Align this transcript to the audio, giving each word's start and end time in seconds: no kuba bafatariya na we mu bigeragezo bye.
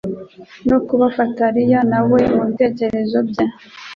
no 0.69 0.77
kuba 0.87 1.01
bafatariya 1.07 1.79
na 1.91 1.99
we 2.09 2.19
mu 2.33 2.41
bigeragezo 2.47 3.19
bye. 3.29 3.45